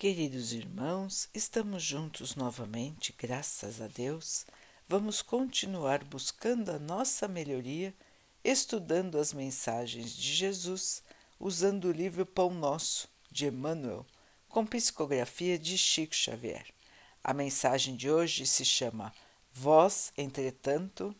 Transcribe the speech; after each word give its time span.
Queridos 0.00 0.54
irmãos, 0.54 1.28
estamos 1.34 1.82
juntos 1.82 2.34
novamente, 2.34 3.14
graças 3.18 3.82
a 3.82 3.86
Deus. 3.86 4.46
Vamos 4.88 5.20
continuar 5.20 6.02
buscando 6.04 6.70
a 6.70 6.78
nossa 6.78 7.28
melhoria, 7.28 7.94
estudando 8.42 9.18
as 9.18 9.34
mensagens 9.34 10.16
de 10.16 10.32
Jesus, 10.32 11.02
usando 11.38 11.84
o 11.84 11.92
livro 11.92 12.24
Pão 12.24 12.48
Nosso, 12.48 13.10
de 13.30 13.44
Emmanuel, 13.44 14.06
com 14.48 14.64
psicografia 14.64 15.58
de 15.58 15.76
Chico 15.76 16.14
Xavier. 16.14 16.64
A 17.22 17.34
mensagem 17.34 17.94
de 17.94 18.10
hoje 18.10 18.46
se 18.46 18.64
chama 18.64 19.12
Vós, 19.52 20.14
entretanto, 20.16 21.14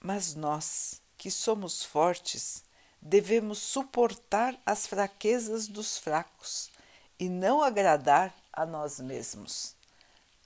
mas 0.00 0.34
nós, 0.34 1.02
que 1.18 1.30
somos 1.30 1.84
fortes, 1.84 2.64
devemos 2.98 3.58
suportar 3.58 4.58
as 4.64 4.86
fraquezas 4.86 5.68
dos 5.68 5.98
fracos 5.98 6.77
e 7.18 7.28
não 7.28 7.62
agradar 7.62 8.34
a 8.52 8.64
nós 8.64 9.00
mesmos. 9.00 9.74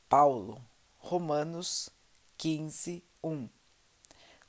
Paulo, 0.08 0.62
Romanos 0.98 1.90
15, 2.38 3.02
1. 3.22 3.48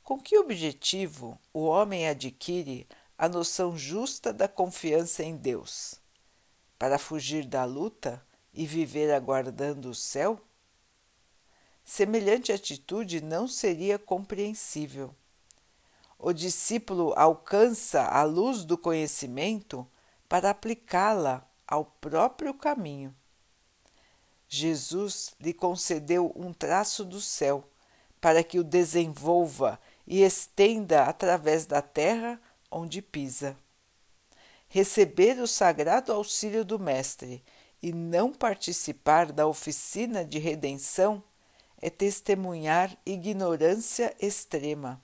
Com 0.04 0.20
que 0.20 0.38
objetivo 0.38 1.40
o 1.54 1.66
homem 1.66 2.08
adquire 2.08 2.88
a 3.18 3.30
noção 3.30 3.77
justa 3.77 4.34
da 4.34 4.48
confiança 4.48 5.23
em 5.23 5.36
Deus? 5.36 5.96
Para 6.77 6.99
fugir 6.99 7.46
da 7.46 7.66
luta 7.66 8.26
e 8.54 8.66
viver 8.66 9.13
aguardando 9.13 9.90
o 9.90 9.96
céu? 9.96 10.40
Semelhante 11.84 12.52
atitude 12.52 13.21
não 13.21 13.48
seria 13.48 13.98
compreensível 13.98 15.16
o 16.24 16.32
discípulo 16.32 17.13
alcança 17.18 18.05
a 18.05 18.24
luz 18.24 18.63
do 18.63 18.77
conhecimento 18.77 19.85
para 20.30 20.52
aplicá-la 20.52 21.46
ao 21.73 21.86
próprio 21.86 22.54
caminho. 22.54 23.16
Jesus 24.48 25.34
lhe 25.40 25.52
concedeu 25.52 26.32
um 26.35 26.54
traço 26.54 27.04
do 27.04 27.20
céu 27.20 27.68
para 28.21 28.43
que 28.43 28.60
o 28.60 28.63
desenvolva 28.63 29.79
e 30.05 30.21
estenda 30.21 31.05
através 31.05 31.66
da 31.66 31.82
terra 31.82 32.40
onde 32.70 33.01
pisa. 33.01 33.57
Receber 34.70 35.40
o 35.40 35.48
sagrado 35.48 36.13
auxílio 36.13 36.63
do 36.63 36.77
Mestre 36.77 37.44
e 37.82 37.91
não 37.91 38.32
participar 38.32 39.32
da 39.32 39.48
oficina 39.48 40.24
de 40.24 40.38
redenção 40.38 41.24
é 41.82 41.90
testemunhar 41.90 42.96
ignorância 43.04 44.16
extrema. 44.20 45.01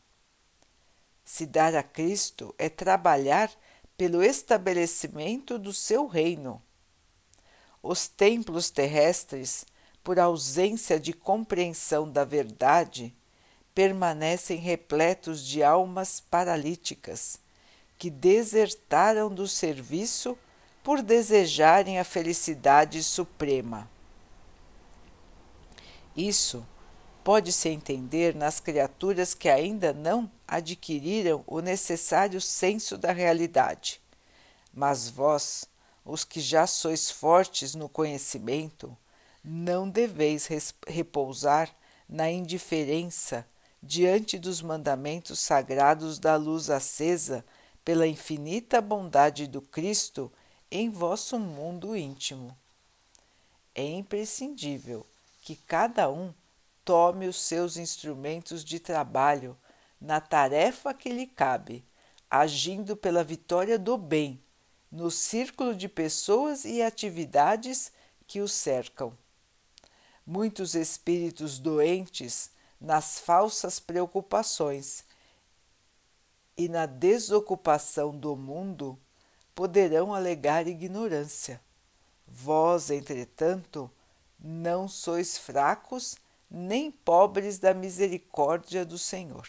Se 1.25 1.47
dar 1.47 1.75
a 1.75 1.81
Cristo 1.81 2.53
é 2.59 2.69
trabalhar 2.69 3.51
pelo 3.99 4.23
estabelecimento 4.23 5.59
do 5.59 5.73
seu 5.73 6.07
reino. 6.07 6.63
Os 7.83 8.07
templos 8.07 8.69
terrestres, 8.69 9.65
por 10.01 10.17
ausência 10.17 10.97
de 10.97 11.11
compreensão 11.11 12.09
da 12.09 12.23
verdade, 12.23 13.13
permanecem 13.75 14.57
repletos 14.57 15.45
de 15.45 15.61
almas 15.61 16.21
paralíticas 16.21 17.41
que 17.97 18.09
desertaram 18.09 19.29
do 19.29 19.45
serviço 19.49 20.37
por 20.81 21.01
desejarem 21.01 21.99
a 21.99 22.05
felicidade 22.05 23.03
suprema. 23.03 23.91
Isso 26.15 26.65
pode-se 27.23 27.69
entender 27.69 28.35
nas 28.35 28.59
criaturas 28.59 29.33
que 29.33 29.49
ainda 29.49 29.93
não 29.93 30.29
adquiriram 30.47 31.43
o 31.45 31.59
necessário 31.59 32.39
senso 32.41 32.97
da 32.97 33.11
realidade. 33.11 34.01
Mas 34.73 35.09
vós, 35.09 35.65
os 36.05 36.23
que 36.23 36.39
já 36.39 36.65
sois 36.65 37.11
fortes 37.11 37.75
no 37.75 37.89
conhecimento, 37.89 38.95
não 39.43 39.89
deveis 39.89 40.49
repousar 40.87 41.73
na 42.07 42.29
indiferença 42.29 43.45
diante 43.81 44.37
dos 44.37 44.61
mandamentos 44.61 45.39
sagrados 45.39 46.19
da 46.19 46.35
luz 46.35 46.69
acesa 46.69 47.45
pela 47.83 48.07
infinita 48.07 48.81
bondade 48.81 49.47
do 49.47 49.61
Cristo 49.61 50.31
em 50.71 50.89
vosso 50.89 51.39
mundo 51.39 51.95
íntimo. 51.95 52.55
É 53.73 53.83
imprescindível 53.83 55.05
que 55.41 55.55
cada 55.55 56.09
um 56.09 56.33
tome 56.89 57.27
os 57.27 57.39
seus 57.39 57.77
instrumentos 57.77 58.65
de 58.65 58.79
trabalho 58.79 59.55
na 60.01 60.19
tarefa 60.19 60.91
que 60.91 61.09
lhe 61.09 61.27
cabe, 61.27 61.85
agindo 62.27 62.97
pela 62.97 63.23
vitória 63.23 63.77
do 63.77 63.95
bem 63.95 64.43
no 64.91 65.11
círculo 65.11 65.75
de 65.75 65.87
pessoas 65.87 66.65
e 66.65 66.81
atividades 66.81 67.91
que 68.25 68.41
o 68.41 68.47
cercam. 68.47 69.15
Muitos 70.25 70.73
espíritos 70.73 71.59
doentes 71.59 72.49
nas 72.81 73.19
falsas 73.19 73.79
preocupações 73.79 75.05
e 76.57 76.67
na 76.67 76.87
desocupação 76.87 78.17
do 78.17 78.35
mundo 78.35 78.97
poderão 79.53 80.11
alegar 80.11 80.65
ignorância. 80.67 81.61
Vós, 82.27 82.89
entretanto, 82.89 83.91
não 84.39 84.87
sois 84.87 85.37
fracos 85.37 86.17
nem 86.49 86.91
pobres 86.91 87.59
da 87.59 87.73
misericórdia 87.73 88.83
do 88.85 88.97
Senhor. 88.97 89.47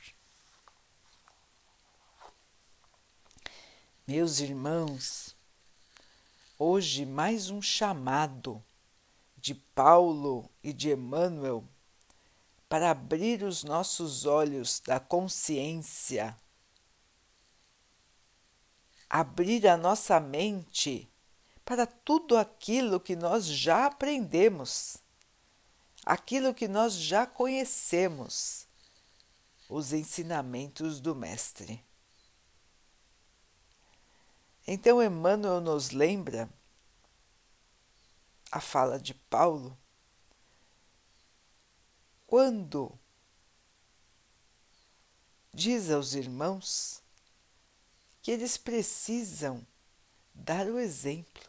Meus 4.07 4.41
irmãos, 4.41 5.37
hoje 6.59 7.07
mais 7.07 7.49
um 7.49 7.63
chamado 7.63 8.63
de 9.37 9.55
Paulo 9.55 10.51
e 10.63 10.73
de 10.73 10.91
Emmanuel 10.91 11.65
para 12.69 12.91
abrir 12.91 13.43
os 13.43 13.65
nossos 13.65 14.27
olhos 14.27 14.81
da 14.81 15.01
consciência, 15.01 16.37
abrir 19.09 19.67
a 19.67 19.77
nossa 19.77 20.21
mente 20.21 21.09
para 21.65 21.87
tudo 21.87 22.37
aquilo 22.37 23.01
que 23.01 23.17
nós 23.17 23.47
já 23.47 23.87
aprendemos 23.87 24.99
aquilo 26.05 26.55
que 26.55 26.67
nós 26.67 26.95
já 26.95 27.27
conhecemos, 27.27 28.67
os 29.69 29.93
ensinamentos 29.93 31.01
do 31.01 31.15
Mestre. 31.15 31.85
Então, 34.67 35.03
Emmanuel 35.03 35.61
nos 35.61 35.91
lembra 35.91 36.49
a 38.51 38.61
fala 38.61 38.99
de 38.99 39.15
Paulo 39.15 39.77
quando 42.27 42.97
diz 45.53 45.91
aos 45.91 46.15
irmãos 46.15 47.03
que 48.23 48.31
eles 48.31 48.57
precisam 48.57 49.67
dar 50.33 50.67
o 50.67 50.79
exemplo, 50.79 51.43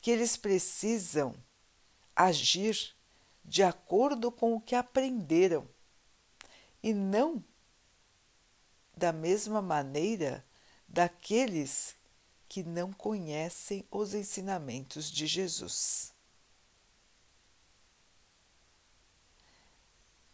que 0.00 0.10
eles 0.10 0.36
precisam 0.36 1.34
agir 2.14 2.95
de 3.46 3.62
acordo 3.62 4.32
com 4.32 4.54
o 4.54 4.60
que 4.60 4.74
aprenderam 4.74 5.68
e 6.82 6.92
não 6.92 7.42
da 8.96 9.12
mesma 9.12 9.62
maneira 9.62 10.44
daqueles 10.88 11.94
que 12.48 12.64
não 12.64 12.92
conhecem 12.92 13.86
os 13.90 14.14
ensinamentos 14.14 15.10
de 15.10 15.26
Jesus. 15.26 16.12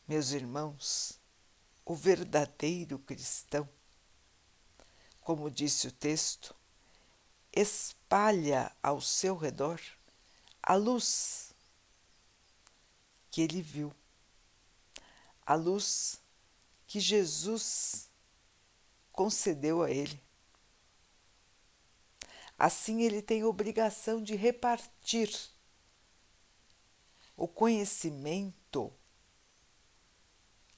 Meus 0.08 0.30
irmãos, 0.30 1.20
o 1.84 1.94
verdadeiro 1.94 2.98
cristão, 2.98 3.68
como 5.20 5.50
disse 5.50 5.86
o 5.86 5.92
texto, 5.92 6.54
espalha 7.52 8.74
ao 8.82 9.00
seu 9.00 9.36
redor 9.36 9.80
a 10.62 10.74
luz 10.74 11.51
que 13.32 13.40
ele 13.40 13.62
viu, 13.62 13.92
a 15.44 15.54
luz 15.54 16.20
que 16.86 17.00
Jesus 17.00 18.10
concedeu 19.10 19.82
a 19.82 19.90
ele. 19.90 20.22
Assim, 22.58 23.00
ele 23.00 23.22
tem 23.22 23.42
obrigação 23.42 24.22
de 24.22 24.36
repartir 24.36 25.34
o 27.34 27.48
conhecimento 27.48 28.92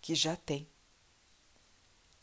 que 0.01 0.15
já 0.15 0.37
tem, 0.37 0.69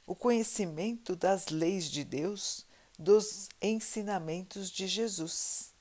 o 0.07 0.15
conhecimento 0.15 1.13
das 1.13 1.49
leis 1.49 1.91
de 1.91 2.05
Deus, 2.05 2.65
dos 2.97 3.49
ensinamentos 3.61 4.71
de 4.71 4.87
Jesus. 4.87 5.73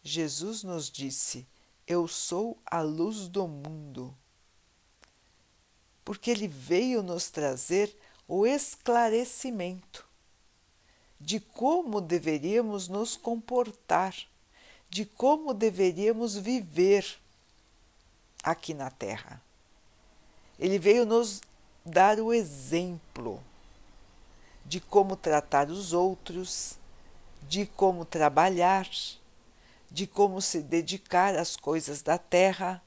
Jesus 0.00 0.62
nos 0.62 0.88
disse: 0.88 1.44
eu 1.88 2.06
sou 2.06 2.58
a 2.66 2.80
luz 2.82 3.28
do 3.28 3.48
mundo. 3.48 4.14
Porque 6.04 6.30
ele 6.30 6.46
veio 6.46 7.02
nos 7.02 7.30
trazer 7.30 7.96
o 8.28 8.46
esclarecimento. 8.46 10.06
de 11.20 11.40
como 11.40 12.00
deveríamos 12.00 12.86
nos 12.86 13.16
comportar, 13.16 14.14
de 14.88 15.04
como 15.04 15.52
deveríamos 15.52 16.36
viver 16.36 17.18
aqui 18.40 18.72
na 18.72 18.88
Terra. 18.88 19.42
Ele 20.60 20.78
veio 20.78 21.04
nos 21.04 21.40
dar 21.84 22.20
o 22.20 22.32
exemplo 22.32 23.42
de 24.64 24.80
como 24.80 25.16
tratar 25.16 25.70
os 25.70 25.92
outros, 25.92 26.74
de 27.48 27.64
como 27.66 28.04
trabalhar, 28.04 28.88
de 29.90 30.06
como 30.06 30.40
se 30.40 30.62
dedicar 30.62 31.36
às 31.36 31.56
coisas 31.56 32.02
da 32.02 32.18
terra. 32.18 32.82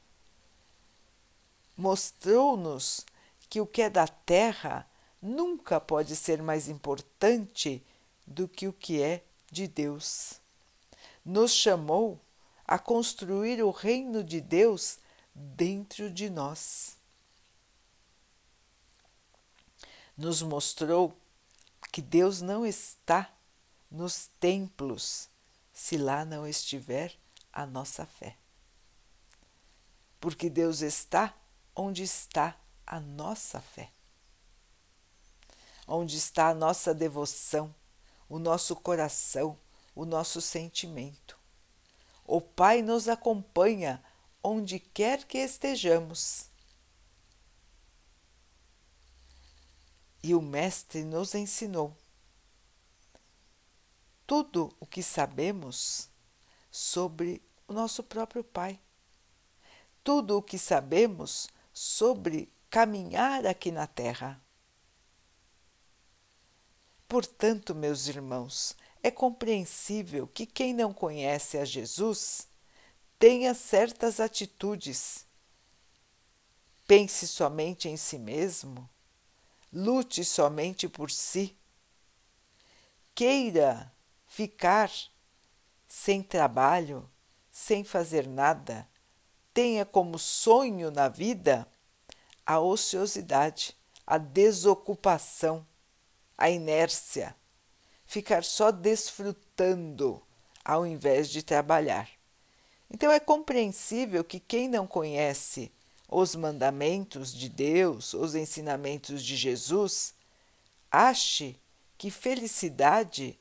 Mostrou-nos 1.76 3.06
que 3.50 3.60
o 3.60 3.66
que 3.66 3.82
é 3.82 3.90
da 3.90 4.08
terra 4.08 4.88
nunca 5.22 5.80
pode 5.80 6.16
ser 6.16 6.42
mais 6.42 6.70
importante 6.70 7.84
do 8.26 8.48
que 8.48 8.68
o 8.68 8.74
que 8.74 9.02
é 9.02 9.24
de 9.52 9.68
Deus. 9.68 10.40
Nos 11.26 11.54
chamou 11.54 12.20
a 12.66 12.80
construir 12.80 13.62
o 13.64 13.72
reino 13.72 14.24
de 14.24 14.40
Deus 14.40 15.00
dentro 15.34 16.10
de 16.10 16.30
nós. 16.30 16.98
Nos 20.16 20.42
mostrou 20.42 21.18
que 21.92 22.02
Deus 22.02 22.42
não 22.42 22.66
está 22.66 23.34
nos 23.90 24.28
templos 24.40 25.31
se 25.82 25.98
lá 25.98 26.24
não 26.24 26.46
estiver 26.48 27.12
a 27.52 27.66
nossa 27.66 28.06
fé. 28.06 28.38
Porque 30.20 30.48
Deus 30.48 30.82
está 30.82 31.36
onde 31.76 32.04
está 32.04 32.56
a 32.86 33.00
nossa 33.00 33.60
fé, 33.60 33.92
onde 35.88 36.18
está 36.18 36.50
a 36.50 36.54
nossa 36.54 36.94
devoção, 36.94 37.74
o 38.30 38.38
nosso 38.38 38.76
coração, 38.76 39.58
o 39.96 40.06
nosso 40.06 40.40
sentimento. 40.40 41.36
O 42.28 42.40
Pai 42.40 42.84
nos 42.84 43.10
acompanha 43.10 44.04
onde 44.44 44.78
quer 44.78 45.26
que 45.26 45.40
estejamos. 45.40 46.46
E 50.22 50.36
o 50.36 50.42
Mestre 50.44 51.04
nos 51.04 51.34
ensinou 51.34 51.98
tudo 54.32 54.74
o 54.80 54.86
que 54.86 55.04
sabemos 55.04 56.10
sobre 56.72 57.42
o 57.68 57.74
nosso 57.74 58.02
próprio 58.02 58.46
Pai, 58.46 58.80
tudo 60.06 60.38
o 60.38 60.42
que 60.42 60.58
sabemos 60.58 61.50
sobre 61.74 62.50
caminhar 62.70 63.46
aqui 63.46 63.74
na 63.74 63.86
Terra. 63.86 64.42
Portanto, 67.10 67.76
meus 67.76 68.08
irmãos, 68.08 68.74
é 69.04 69.12
compreensível 69.12 70.26
que 70.26 70.46
quem 70.46 70.74
não 70.74 70.94
conhece 70.94 71.58
a 71.58 71.66
Jesus 71.66 72.48
tenha 73.20 73.54
certas 73.54 74.22
atitudes. 74.22 75.26
Pense 76.88 77.28
somente 77.28 77.90
em 77.90 77.98
si 77.98 78.18
mesmo, 78.18 78.90
lute 79.74 80.24
somente 80.24 80.88
por 80.88 81.12
si, 81.12 81.54
queira 83.14 83.92
ficar 84.32 84.90
sem 85.86 86.24
trabalho, 86.24 87.08
sem 87.52 87.84
fazer 87.84 88.26
nada, 88.26 88.88
tenha 89.54 89.86
como 89.86 90.18
sonho 90.18 90.90
na 90.90 91.10
vida 91.10 91.68
a 92.46 92.58
ociosidade, 92.58 93.76
a 94.08 94.18
desocupação, 94.18 95.68
a 96.38 96.50
inércia, 96.50 97.36
ficar 98.06 98.46
só 98.46 98.72
desfrutando 98.72 100.24
ao 100.64 100.86
invés 100.88 101.30
de 101.30 101.44
trabalhar. 101.44 102.10
Então 102.90 103.12
é 103.12 103.20
compreensível 103.20 104.24
que 104.24 104.40
quem 104.40 104.70
não 104.70 104.88
conhece 104.88 105.70
os 106.08 106.38
mandamentos 106.38 107.34
de 107.34 107.50
Deus, 107.50 108.14
os 108.14 108.34
ensinamentos 108.34 109.26
de 109.26 109.36
Jesus, 109.36 110.14
ache 110.90 111.60
que 111.98 112.10
felicidade 112.10 113.38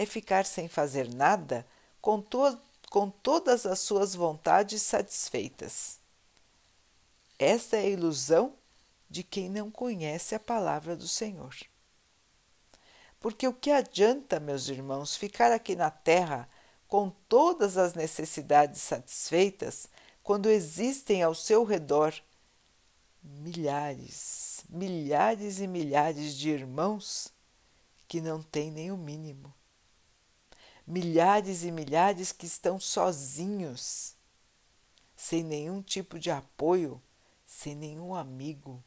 é 0.00 0.06
ficar 0.06 0.46
sem 0.46 0.66
fazer 0.66 1.12
nada 1.12 1.66
com, 2.00 2.22
to 2.22 2.58
com 2.88 3.10
todas 3.10 3.66
as 3.66 3.80
suas 3.80 4.14
vontades 4.14 4.80
satisfeitas. 4.80 5.98
Esta 7.38 7.76
é 7.76 7.80
a 7.80 7.88
ilusão 7.90 8.54
de 9.10 9.22
quem 9.22 9.50
não 9.50 9.70
conhece 9.70 10.34
a 10.34 10.40
palavra 10.40 10.96
do 10.96 11.06
Senhor. 11.06 11.54
Porque 13.20 13.46
o 13.46 13.52
que 13.52 13.70
adianta, 13.70 14.40
meus 14.40 14.68
irmãos, 14.68 15.16
ficar 15.16 15.52
aqui 15.52 15.76
na 15.76 15.90
terra 15.90 16.48
com 16.88 17.10
todas 17.28 17.76
as 17.76 17.92
necessidades 17.92 18.80
satisfeitas 18.80 19.86
quando 20.22 20.48
existem 20.48 21.22
ao 21.22 21.34
seu 21.34 21.62
redor 21.62 22.14
milhares, 23.22 24.64
milhares 24.66 25.60
e 25.60 25.66
milhares 25.66 26.34
de 26.38 26.48
irmãos 26.48 27.30
que 28.08 28.22
não 28.22 28.42
têm 28.42 28.70
nem 28.70 28.90
o 28.90 28.96
mínimo? 28.96 29.59
Milhares 30.90 31.62
e 31.62 31.70
milhares 31.70 32.32
que 32.32 32.44
estão 32.44 32.80
sozinhos, 32.80 34.16
sem 35.14 35.44
nenhum 35.44 35.80
tipo 35.80 36.18
de 36.18 36.32
apoio, 36.32 37.00
sem 37.46 37.76
nenhum 37.76 38.12
amigo, 38.12 38.82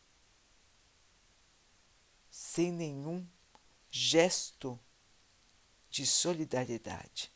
sem 2.29 2.73
nenhum 2.73 3.25
gesto 3.89 4.77
de 5.89 6.05
solidariedade. 6.05 7.31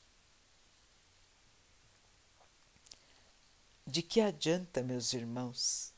De 3.85 4.01
que 4.01 4.19
adianta, 4.19 4.83
meus 4.83 5.13
irmãos? 5.13 5.93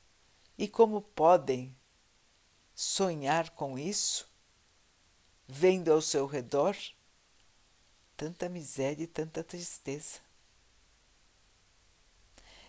E 0.56 0.68
como 0.68 1.02
podem 1.02 1.76
sonhar 2.76 3.50
com 3.50 3.80
isso, 3.80 4.30
vendo 5.48 5.92
ao 5.92 6.04
seu 6.04 6.28
redor 6.28 6.78
tanta 8.20 8.50
miséria 8.50 9.06
e 9.06 9.08
tanta 9.08 9.42
tristeza. 9.42 10.20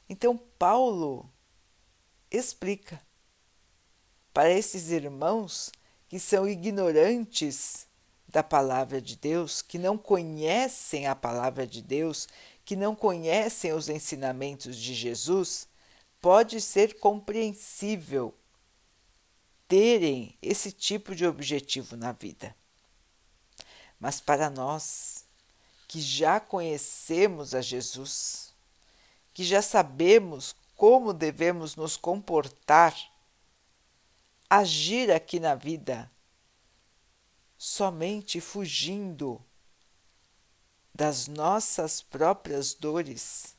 Então, 0.08 0.38
Paulo 0.56 1.28
explica 2.30 3.02
para 4.32 4.48
esses 4.48 4.90
irmãos 4.90 5.72
que 6.08 6.20
são 6.20 6.48
ignorantes 6.48 7.88
da 8.28 8.44
palavra 8.44 9.02
de 9.02 9.16
Deus, 9.16 9.60
que 9.60 9.76
não 9.76 9.98
conhecem 9.98 11.08
a 11.08 11.16
palavra 11.16 11.66
de 11.66 11.82
Deus, 11.82 12.28
que 12.64 12.76
não 12.76 12.94
conhecem 12.94 13.72
os 13.72 13.88
ensinamentos 13.88 14.76
de 14.76 14.94
Jesus, 14.94 15.66
pode 16.20 16.60
ser 16.60 17.00
compreensível 17.00 18.32
terem 19.66 20.38
esse 20.40 20.70
tipo 20.70 21.12
de 21.12 21.26
objetivo 21.26 21.96
na 21.96 22.12
vida. 22.12 22.54
Mas 23.98 24.20
para 24.20 24.48
nós, 24.48 25.28
que 25.90 26.00
já 26.00 26.38
conhecemos 26.38 27.52
a 27.52 27.60
Jesus, 27.60 28.54
que 29.34 29.42
já 29.42 29.60
sabemos 29.60 30.54
como 30.76 31.12
devemos 31.12 31.74
nos 31.74 31.96
comportar, 31.96 32.96
agir 34.48 35.10
aqui 35.10 35.40
na 35.40 35.56
vida, 35.56 36.08
somente 37.58 38.40
fugindo 38.40 39.44
das 40.94 41.26
nossas 41.26 42.00
próprias 42.00 42.72
dores, 42.72 43.56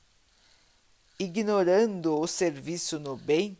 ignorando 1.19 2.17
o 2.17 2.25
serviço 2.27 2.97
no 2.97 3.17
bem, 3.17 3.57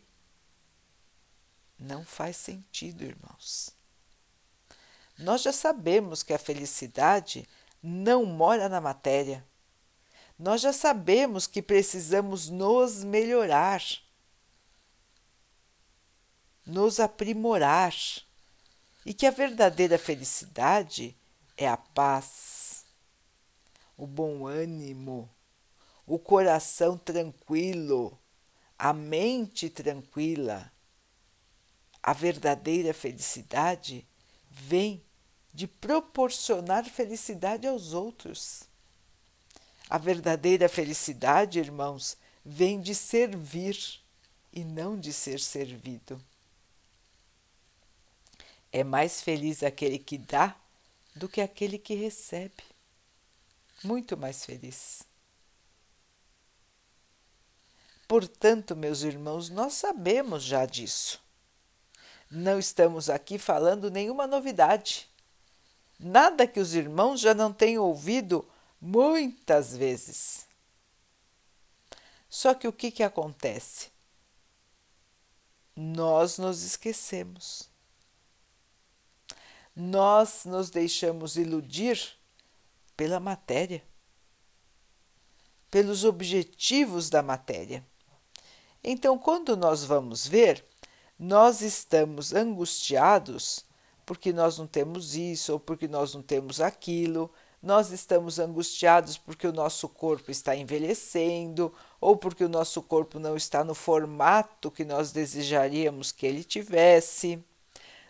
não 1.78 2.06
faz 2.06 2.38
sentido, 2.38 3.04
irmãos. 3.04 3.76
Nós 5.18 5.42
já 5.42 5.52
sabemos 5.52 6.22
que 6.22 6.32
a 6.32 6.38
felicidade 6.38 7.46
não 7.82 8.24
mora 8.24 8.68
na 8.68 8.80
matéria. 8.80 9.44
Nós 10.38 10.60
já 10.60 10.72
sabemos 10.72 11.46
que 11.46 11.60
precisamos 11.60 12.48
nos 12.48 13.02
melhorar, 13.02 13.82
nos 16.64 17.00
aprimorar 17.00 17.94
e 19.04 19.12
que 19.12 19.26
a 19.26 19.30
verdadeira 19.30 19.98
felicidade 19.98 21.16
é 21.56 21.68
a 21.68 21.76
paz, 21.76 22.84
o 23.96 24.06
bom 24.06 24.46
ânimo, 24.46 25.28
o 26.06 26.18
coração 26.18 26.96
tranquilo, 26.96 28.18
a 28.78 28.92
mente 28.92 29.70
tranquila. 29.70 30.70
A 32.02 32.12
verdadeira 32.12 32.92
felicidade 32.92 34.06
vem 34.50 35.04
de 35.52 35.66
proporcionar 35.66 36.84
felicidade 36.84 37.66
aos 37.66 37.92
outros. 37.92 38.62
A 39.88 39.98
verdadeira 39.98 40.68
felicidade, 40.68 41.58
irmãos, 41.58 42.16
vem 42.44 42.80
de 42.80 42.94
servir 42.94 43.76
e 44.52 44.64
não 44.64 44.98
de 44.98 45.12
ser 45.12 45.38
servido. 45.38 46.22
É 48.72 48.82
mais 48.82 49.20
feliz 49.20 49.62
aquele 49.62 49.98
que 49.98 50.16
dá 50.16 50.56
do 51.14 51.28
que 51.28 51.42
aquele 51.42 51.78
que 51.78 51.94
recebe. 51.94 52.64
Muito 53.84 54.16
mais 54.16 54.46
feliz. 54.46 55.02
Portanto, 58.08 58.74
meus 58.76 59.02
irmãos, 59.02 59.50
nós 59.50 59.74
sabemos 59.74 60.42
já 60.42 60.64
disso. 60.64 61.20
Não 62.30 62.58
estamos 62.58 63.10
aqui 63.10 63.38
falando 63.38 63.90
nenhuma 63.90 64.26
novidade. 64.26 65.11
Nada 66.02 66.48
que 66.48 66.58
os 66.58 66.74
irmãos 66.74 67.20
já 67.20 67.32
não 67.32 67.52
tenham 67.52 67.84
ouvido 67.84 68.44
muitas 68.80 69.76
vezes. 69.76 70.48
Só 72.28 72.54
que 72.54 72.66
o 72.66 72.72
que, 72.72 72.90
que 72.90 73.04
acontece? 73.04 73.90
Nós 75.76 76.38
nos 76.38 76.64
esquecemos. 76.64 77.70
Nós 79.76 80.44
nos 80.44 80.70
deixamos 80.70 81.36
iludir 81.36 82.18
pela 82.96 83.20
matéria, 83.20 83.82
pelos 85.70 86.04
objetivos 86.04 87.08
da 87.08 87.22
matéria. 87.22 87.86
Então, 88.82 89.16
quando 89.16 89.56
nós 89.56 89.84
vamos 89.84 90.26
ver, 90.26 90.64
nós 91.16 91.60
estamos 91.60 92.34
angustiados 92.34 93.64
porque 94.04 94.32
nós 94.32 94.58
não 94.58 94.66
temos 94.66 95.14
isso 95.14 95.52
ou 95.52 95.60
porque 95.60 95.86
nós 95.88 96.14
não 96.14 96.22
temos 96.22 96.60
aquilo, 96.60 97.30
nós 97.62 97.92
estamos 97.92 98.40
angustiados 98.40 99.16
porque 99.16 99.46
o 99.46 99.52
nosso 99.52 99.88
corpo 99.88 100.30
está 100.32 100.56
envelhecendo 100.56 101.72
ou 102.00 102.16
porque 102.16 102.42
o 102.42 102.48
nosso 102.48 102.82
corpo 102.82 103.20
não 103.20 103.36
está 103.36 103.62
no 103.62 103.74
formato 103.74 104.70
que 104.70 104.84
nós 104.84 105.12
desejaríamos 105.12 106.10
que 106.10 106.26
ele 106.26 106.42
tivesse. 106.42 107.42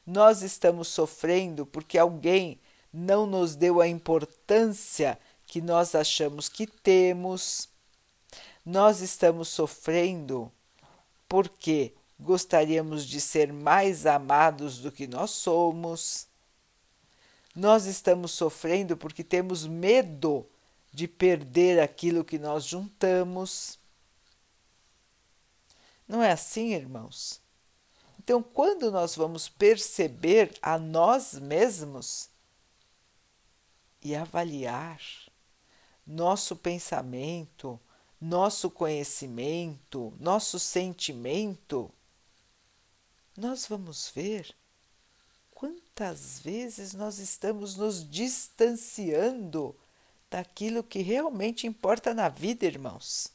Nós 0.06 0.40
estamos 0.42 0.88
sofrendo 0.88 1.66
porque 1.66 1.98
alguém 1.98 2.58
não 2.90 3.26
nos 3.26 3.54
deu 3.54 3.80
a 3.80 3.86
importância 3.86 5.18
que 5.46 5.60
nós 5.60 5.94
achamos 5.94 6.48
que 6.48 6.66
temos. 6.66 7.68
Nós 8.64 9.02
estamos 9.02 9.48
sofrendo 9.48 10.50
porque 11.28 11.92
gostaríamos 12.22 13.04
de 13.06 13.20
ser 13.20 13.52
mais 13.52 14.06
amados 14.06 14.78
do 14.78 14.92
que 14.92 15.06
nós 15.06 15.30
somos. 15.30 16.26
Nós 17.54 17.84
estamos 17.84 18.30
sofrendo 18.30 18.96
porque 18.96 19.22
temos 19.22 19.66
medo 19.66 20.46
de 20.92 21.08
perder 21.08 21.80
aquilo 21.80 22.24
que 22.24 22.38
nós 22.38 22.64
juntamos. 22.64 23.78
Não 26.06 26.22
é 26.22 26.32
assim, 26.32 26.72
irmãos? 26.74 27.40
Então, 28.18 28.42
quando 28.42 28.90
nós 28.90 29.16
vamos 29.16 29.48
perceber 29.48 30.54
a 30.62 30.78
nós 30.78 31.34
mesmos 31.34 32.30
e 34.00 34.14
avaliar 34.14 35.00
nosso 36.06 36.54
pensamento, 36.54 37.80
nosso 38.20 38.70
conhecimento, 38.70 40.12
nosso 40.20 40.58
sentimento, 40.58 41.90
nós 43.36 43.66
vamos 43.66 44.10
ver 44.14 44.54
quantas 45.50 46.40
vezes 46.40 46.92
nós 46.92 47.18
estamos 47.18 47.76
nos 47.76 48.08
distanciando 48.08 49.76
daquilo 50.30 50.82
que 50.82 51.02
realmente 51.02 51.66
importa 51.66 52.14
na 52.14 52.28
vida, 52.28 52.64
irmãos. 52.64 53.28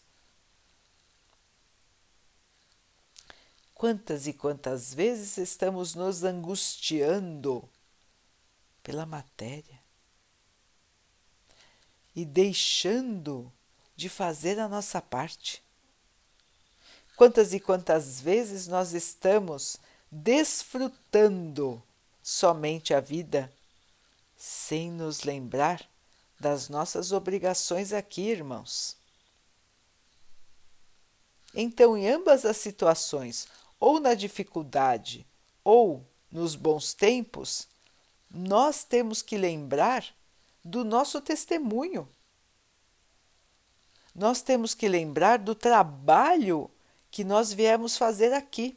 Quantas 3.73 4.25
e 4.25 4.33
quantas 4.33 4.93
vezes 4.93 5.37
estamos 5.37 5.93
nos 5.93 6.23
angustiando 6.23 7.69
pela 8.81 9.05
matéria 9.05 9.79
e 12.15 12.25
deixando 12.25 13.53
de 13.95 14.09
fazer 14.09 14.59
a 14.59 14.67
nossa 14.67 14.99
parte. 14.99 15.63
Quantas 17.15 17.53
e 17.53 17.59
quantas 17.59 18.19
vezes 18.19 18.67
nós 18.67 18.93
estamos 18.93 19.77
desfrutando 20.11 21.81
somente 22.21 22.93
a 22.93 22.99
vida 22.99 23.51
sem 24.35 24.91
nos 24.91 25.23
lembrar 25.23 25.87
das 26.39 26.69
nossas 26.69 27.11
obrigações 27.11 27.91
aqui, 27.91 28.29
irmãos. 28.29 28.95
Então, 31.53 31.97
em 31.97 32.09
ambas 32.09 32.45
as 32.45 32.57
situações, 32.57 33.47
ou 33.79 33.99
na 33.99 34.13
dificuldade 34.13 35.25
ou 35.63 36.05
nos 36.31 36.55
bons 36.55 36.93
tempos, 36.93 37.67
nós 38.29 38.83
temos 38.83 39.21
que 39.21 39.37
lembrar 39.37 40.05
do 40.63 40.83
nosso 40.83 41.21
testemunho 41.21 42.07
nós 44.17 44.41
temos 44.41 44.73
que 44.73 44.87
lembrar 44.87 45.37
do 45.37 45.53
trabalho 45.53 46.71
que 47.11 47.23
nós 47.23 47.53
viemos 47.53 47.95
fazer 47.95 48.33
aqui. 48.33 48.75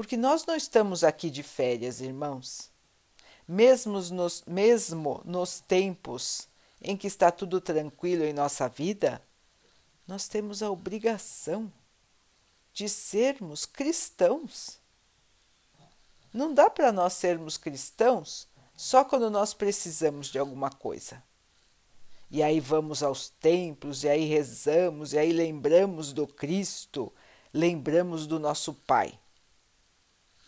Porque 0.00 0.16
nós 0.16 0.46
não 0.46 0.56
estamos 0.56 1.04
aqui 1.04 1.28
de 1.28 1.42
férias, 1.42 2.00
irmãos. 2.00 2.70
Mesmo 3.46 4.00
nos, 4.00 4.42
mesmo 4.46 5.20
nos 5.26 5.60
tempos 5.60 6.48
em 6.80 6.96
que 6.96 7.06
está 7.06 7.30
tudo 7.30 7.60
tranquilo 7.60 8.24
em 8.24 8.32
nossa 8.32 8.66
vida, 8.66 9.20
nós 10.08 10.26
temos 10.26 10.62
a 10.62 10.70
obrigação 10.70 11.70
de 12.72 12.88
sermos 12.88 13.66
cristãos. 13.66 14.78
Não 16.32 16.54
dá 16.54 16.70
para 16.70 16.90
nós 16.90 17.12
sermos 17.12 17.58
cristãos 17.58 18.48
só 18.74 19.04
quando 19.04 19.30
nós 19.30 19.52
precisamos 19.52 20.28
de 20.28 20.38
alguma 20.38 20.70
coisa 20.70 21.22
e 22.30 22.42
aí 22.42 22.58
vamos 22.58 23.02
aos 23.02 23.28
templos, 23.28 24.02
e 24.02 24.08
aí 24.08 24.24
rezamos, 24.24 25.12
e 25.12 25.18
aí 25.18 25.30
lembramos 25.30 26.14
do 26.14 26.26
Cristo, 26.26 27.12
lembramos 27.52 28.26
do 28.26 28.40
nosso 28.40 28.72
Pai. 28.72 29.20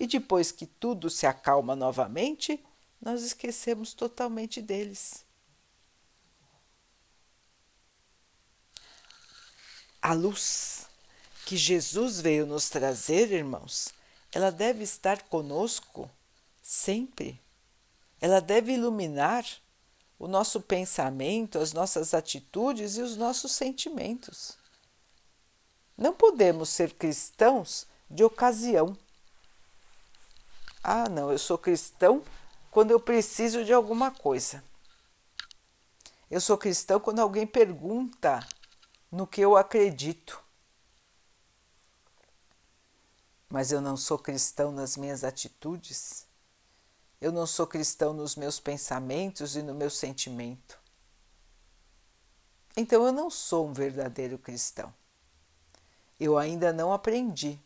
E 0.03 0.07
depois 0.09 0.51
que 0.51 0.67
tudo 0.67 1.09
se 1.09 1.29
acalma 1.29 1.77
novamente, 1.77 2.61
nós 3.01 3.23
esquecemos 3.23 3.95
totalmente 3.95 4.61
deles. 4.61 5.25
A 10.03 10.13
luz 10.13 10.89
que 11.47 11.57
Jesus 11.57 12.21
veio 12.21 12.45
nos 12.45 12.69
trazer, 12.69 13.31
irmãos, 13.31 13.95
ela 14.33 14.51
deve 14.51 14.83
estar 14.83 15.23
conosco 15.29 16.11
sempre. 16.61 17.41
Ela 18.21 18.41
deve 18.41 18.73
iluminar 18.73 19.47
o 20.19 20.27
nosso 20.27 20.61
pensamento, 20.61 21.61
as 21.61 21.73
nossas 21.73 22.13
atitudes 22.13 22.97
e 22.97 23.03
os 23.03 23.17
nossos 23.17 23.53
sentimentos. 23.53 24.59
Não 25.97 26.13
podemos 26.13 26.71
ser 26.71 26.93
cristãos 26.93 27.87
de 28.11 28.25
ocasião. 28.25 28.99
Ah, 30.83 31.09
não, 31.09 31.31
eu 31.31 31.39
sou 31.39 31.57
cristão 31.57 32.23
quando 32.71 32.91
eu 32.91 33.01
preciso 33.01 33.65
de 33.65 33.73
alguma 33.73 34.11
coisa. 34.11 34.63
Eu 36.31 36.41
sou 36.41 36.57
cristão 36.59 36.99
quando 36.99 37.21
alguém 37.21 37.47
pergunta 37.47 38.47
no 39.11 39.27
que 39.27 39.41
eu 39.41 39.57
acredito. 39.57 40.43
Mas 43.49 43.71
eu 43.71 43.81
não 43.81 43.97
sou 43.97 44.19
cristão 44.19 44.73
nas 44.73 44.97
minhas 44.97 45.25
atitudes 45.25 46.27
eu 47.23 47.31
não 47.31 47.47
sou 47.47 47.69
cristão 47.69 48.13
nos 48.13 48.35
meus 48.35 48.59
pensamentos 48.59 49.55
e 49.55 49.63
no 49.63 49.73
meu 49.73 49.89
sentimento. 49.89 50.77
Então 52.77 53.07
eu 53.07 53.13
não 53.13 53.31
sou 53.31 53.69
um 53.69 53.73
verdadeiro 53.73 54.37
cristão. 54.37 54.93
Eu 56.19 56.37
ainda 56.37 56.73
não 56.73 56.93
aprendi. 56.93 57.61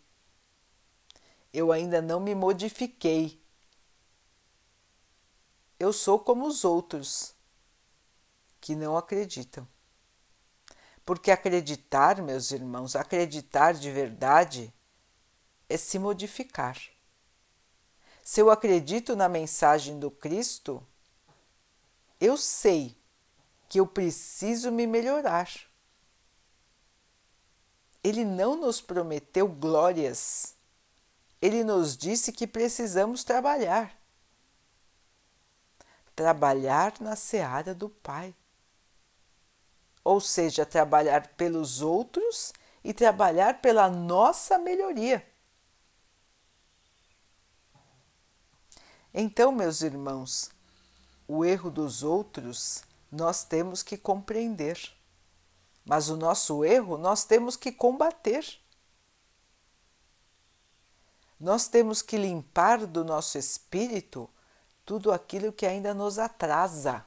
Eu 1.57 1.73
ainda 1.73 2.03
não 2.03 2.21
me 2.21 2.35
modifiquei. 2.35 3.43
Eu 5.81 5.91
sou 5.91 6.19
como 6.19 6.47
os 6.47 6.67
outros 6.67 7.35
que 8.61 8.75
não 8.75 8.95
acreditam. 8.95 9.67
Porque 11.03 11.31
acreditar, 11.31 12.21
meus 12.21 12.51
irmãos, 12.51 12.95
acreditar 12.95 13.73
de 13.73 13.91
verdade 13.91 14.71
é 15.67 15.79
se 15.79 15.99
modificar. 15.99 16.79
Se 18.23 18.39
eu 18.39 18.51
acredito 18.51 19.17
na 19.17 19.27
mensagem 19.27 19.99
do 19.99 20.11
Cristo, 20.11 20.87
eu 22.21 22.37
sei 22.37 22.95
que 23.67 23.81
eu 23.81 23.87
preciso 23.87 24.71
me 24.71 24.87
melhorar. 24.87 25.49
Ele 28.05 28.27
não 28.27 28.57
nos 28.57 28.83
prometeu 28.83 29.49
glórias. 29.49 30.56
Ele 31.41 31.63
nos 31.63 31.97
disse 31.97 32.33
que 32.33 32.47
precisamos 32.47 33.25
trabalhar. 33.25 33.97
Trabalhar 36.15 36.95
na 37.01 37.15
seara 37.15 37.75
do 37.75 37.89
Pai. 37.89 38.35
Ou 40.03 40.21
seja, 40.21 40.65
trabalhar 40.65 41.29
pelos 41.35 41.83
outros 41.83 42.53
e 42.83 42.95
trabalhar 42.95 43.61
pela 43.61 43.89
nossa 43.89 44.59
melhoria. 44.59 45.27
Então, 49.13 49.51
meus 49.51 49.81
irmãos, 49.81 50.51
o 51.27 51.45
erro 51.45 51.71
dos 51.71 52.03
outros 52.03 52.85
nós 53.11 53.45
temos 53.45 53.83
que 53.83 53.97
compreender, 53.97 54.79
mas 55.85 56.09
o 56.09 56.17
nosso 56.17 56.65
erro 56.65 56.99
nós 56.99 57.25
temos 57.25 57.57
que 57.57 57.73
combater. 57.73 58.45
Nós 61.39 61.69
temos 61.69 62.01
que 62.01 62.17
limpar 62.17 62.87
do 62.87 63.05
nosso 63.05 63.37
espírito 63.37 64.29
tudo 64.87 65.13
aquilo 65.13 65.53
que 65.53 65.67
ainda 65.67 65.93
nos 65.93 66.19
atrasa, 66.19 67.05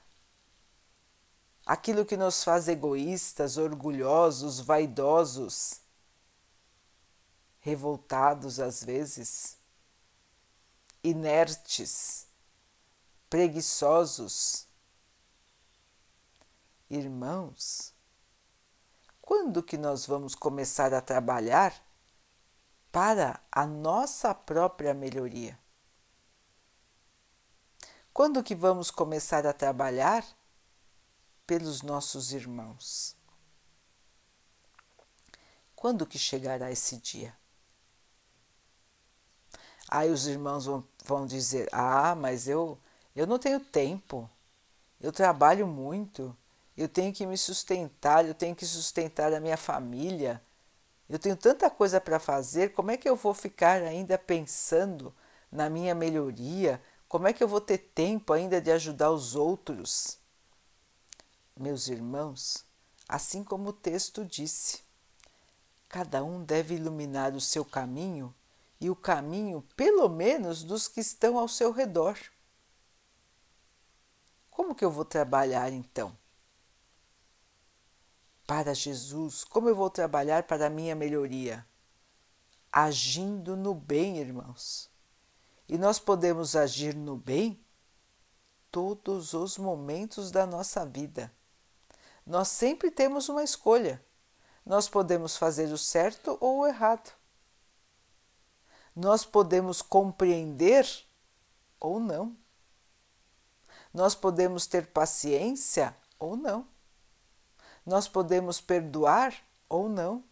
aquilo 1.66 2.06
que 2.06 2.16
nos 2.16 2.44
faz 2.44 2.68
egoístas, 2.68 3.58
orgulhosos, 3.58 4.60
vaidosos, 4.60 5.82
revoltados 7.60 8.60
às 8.60 8.84
vezes, 8.84 9.58
inertes, 11.04 12.28
preguiçosos. 13.30 14.68
Irmãos, 16.90 17.94
quando 19.22 19.64
que 19.64 19.78
nós 19.78 20.06
vamos 20.06 20.36
começar 20.36 20.94
a 20.94 21.02
trabalhar 21.02 21.89
para 22.92 23.40
a 23.52 23.66
nossa 23.66 24.34
própria 24.34 24.94
melhoria? 24.94 25.58
Quando 28.14 28.44
que 28.44 28.56
vamos 28.56 28.92
começar 28.92 29.46
a 29.48 29.54
trabalhar 29.54 30.26
pelos 31.46 31.82
nossos 31.82 32.34
irmãos? 32.34 33.16
Quando 35.76 36.06
que 36.06 36.20
chegará 36.20 36.70
esse 36.72 36.98
dia? 36.98 37.34
Aí 39.88 40.12
os 40.12 40.28
irmãos 40.28 40.66
vão, 40.66 40.84
vão 41.06 41.26
dizer: 41.26 41.70
Ah, 41.72 42.14
mas 42.14 42.48
eu, 42.48 42.78
eu 43.16 43.26
não 43.26 43.40
tenho 43.40 43.60
tempo, 43.60 44.30
eu 45.00 45.12
trabalho 45.12 45.66
muito, 45.66 46.36
eu 46.76 46.90
tenho 46.90 47.14
que 47.14 47.26
me 47.26 47.38
sustentar, 47.38 48.26
eu 48.26 48.34
tenho 48.34 48.56
que 48.56 48.66
sustentar 48.66 49.34
a 49.34 49.40
minha 49.40 49.58
família, 49.58 50.44
eu 51.10 51.18
tenho 51.18 51.36
tanta 51.36 51.70
coisa 51.72 52.00
para 52.00 52.20
fazer, 52.20 52.72
como 52.74 52.92
é 52.92 52.98
que 52.98 53.10
eu 53.10 53.16
vou 53.16 53.34
ficar 53.34 53.82
ainda 53.82 54.18
pensando 54.18 55.14
na 55.52 55.68
minha 55.68 55.96
melhoria, 55.96 56.80
como 57.08 57.28
é 57.28 57.34
que 57.34 57.44
eu 57.44 57.48
vou 57.48 57.60
ter 57.60 57.80
tempo 57.80 58.32
ainda 58.32 58.62
de 58.62 58.72
ajudar 58.72 59.10
os 59.10 59.36
outros? 59.36 60.20
Meus 61.58 61.88
irmãos, 61.88 62.64
assim 63.08 63.44
como 63.44 63.70
o 63.70 63.74
texto 63.74 64.24
disse, 64.24 64.82
cada 65.90 66.24
um 66.24 66.44
deve 66.44 66.76
iluminar 66.76 67.36
o 67.36 67.42
seu 67.42 67.66
caminho 67.66 68.34
e 68.80 68.92
o 68.92 68.96
caminho, 68.96 69.66
pelo 69.76 70.08
menos, 70.08 70.64
dos 70.64 70.88
que 70.88 71.02
estão 71.02 71.40
ao 71.40 71.48
seu 71.48 71.72
redor. 71.72 72.18
Como 74.52 74.76
que 74.76 74.86
eu 74.86 74.92
vou 74.92 75.04
trabalhar 75.04 75.74
então? 75.74 76.16
Para 78.50 78.74
Jesus, 78.74 79.44
como 79.44 79.70
eu 79.70 79.76
vou 79.76 79.92
trabalhar 79.92 80.44
para 80.44 80.66
a 80.66 80.70
minha 80.70 80.96
melhoria? 80.96 81.64
Agindo 82.72 83.56
no 83.56 83.76
bem, 83.76 84.18
irmãos 84.18 84.90
e 85.70 85.78
nós 85.78 86.00
podemos 86.00 86.56
agir 86.56 86.96
no 86.96 87.16
bem 87.16 87.64
todos 88.72 89.34
os 89.36 89.56
momentos 89.60 90.32
da 90.32 90.46
nossa 90.48 90.84
vida. 90.84 91.32
Nós 92.26 92.48
sempre 92.48 92.90
temos 92.90 93.30
uma 93.30 93.44
escolha. 93.44 94.04
Nós 94.66 94.90
podemos 94.90 95.38
fazer 95.38 95.72
o 95.72 95.78
certo 95.78 96.38
ou 96.42 96.60
o 96.60 96.68
errado. 96.68 97.14
Nós 98.96 99.24
podemos 99.24 99.82
compreender 99.82 100.88
ou 101.80 102.00
não. 102.00 102.36
Nós 103.94 104.16
podemos 104.16 104.66
ter 104.66 104.88
paciência 104.88 105.96
ou 106.18 106.36
não. 106.36 106.68
Nós 107.90 108.08
podemos 108.08 108.62
perdoar 108.62 109.34
ou 109.68 109.90
não. 109.90 110.24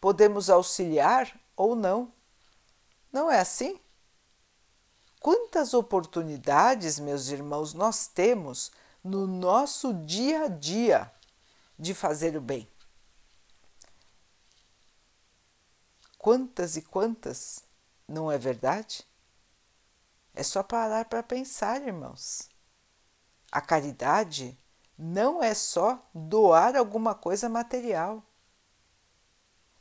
Podemos 0.00 0.48
auxiliar 0.48 1.36
ou 1.56 1.74
não. 1.74 2.12
Não 3.12 3.28
é 3.28 3.40
assim? 3.40 3.80
Quantas 5.18 5.74
oportunidades, 5.74 7.00
meus 7.00 7.26
irmãos, 7.26 7.74
nós 7.74 8.06
temos 8.06 8.70
no 9.02 9.26
nosso 9.26 9.92
dia 10.04 10.44
a 10.44 10.46
dia 10.46 11.12
de 11.76 11.92
fazer 11.92 12.36
o 12.36 12.40
bem? 12.40 12.70
Quantas 16.16 16.76
e 16.76 16.82
quantas, 16.82 17.64
não 18.06 18.30
é 18.30 18.38
verdade? 18.38 19.04
É 20.32 20.44
só 20.44 20.62
parar 20.62 21.06
para 21.06 21.24
pensar, 21.24 21.82
irmãos. 21.82 22.48
A 23.50 23.60
caridade 23.60 24.56
não 24.98 25.42
é 25.42 25.52
só 25.54 26.02
doar 26.14 26.76
alguma 26.76 27.14
coisa 27.14 27.48
material. 27.48 28.22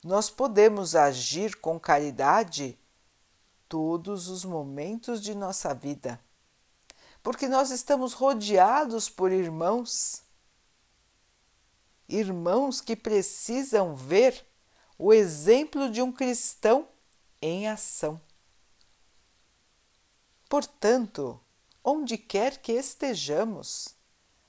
Nós 0.04 0.30
podemos 0.30 0.95
agir 0.95 1.56
com 1.56 1.80
caridade 1.80 2.78
todos 3.67 4.28
os 4.28 4.45
momentos 4.45 5.21
de 5.21 5.34
nossa 5.34 5.73
vida, 5.73 6.19
porque 7.23 7.47
nós 7.47 7.71
estamos 7.71 8.13
rodeados 8.13 9.10
por 9.10 9.32
irmãos, 9.32 10.21
irmãos 12.08 12.82
que 12.82 12.95
precisam 12.95 13.95
ver 13.95 14.45
o 14.97 15.12
exemplo 15.12 15.89
de 15.89 16.01
um 16.01 16.12
cristão 16.12 16.88
em 17.41 17.67
ação. 17.67 18.21
Portanto, 20.47 21.39
onde 21.84 22.17
quer 22.17 22.62
que 22.62 22.71
estejamos, 22.73 23.95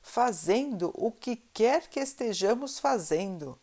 fazendo 0.07 0.92
o 0.95 1.11
que 1.11 1.35
quer 1.35 1.88
que 1.88 1.99
estejamos 1.99 2.79
fazendo, 2.79 3.61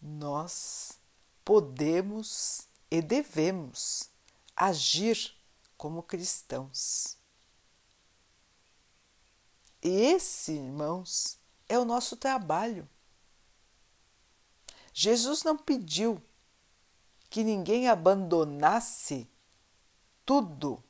nós 0.00 1.00
podemos 1.42 2.68
e 2.90 3.00
devemos 3.00 4.10
agir 4.54 5.34
como 5.74 6.02
cristãos. 6.02 7.16
E 9.82 9.88
esse, 9.88 10.52
irmãos, 10.52 11.38
é 11.66 11.78
o 11.78 11.86
nosso 11.86 12.18
trabalho. 12.18 12.86
Jesus 14.92 15.42
não 15.42 15.56
pediu 15.56 16.22
que 17.30 17.42
ninguém 17.42 17.88
abandonasse 17.88 19.26
tudo 20.24 20.84